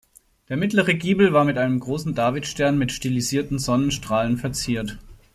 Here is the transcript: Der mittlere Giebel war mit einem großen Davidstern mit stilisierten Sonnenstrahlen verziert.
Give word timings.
Der 0.49 0.57
mittlere 0.57 0.95
Giebel 0.95 1.31
war 1.31 1.45
mit 1.45 1.59
einem 1.59 1.79
großen 1.79 2.15
Davidstern 2.15 2.75
mit 2.75 2.91
stilisierten 2.91 3.59
Sonnenstrahlen 3.59 4.39
verziert. 4.39 4.97